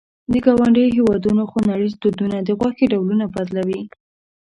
[0.31, 3.81] د ګاونډیو هېوادونو خوړنيز دودونه د غوښې ډولونه بدلوي.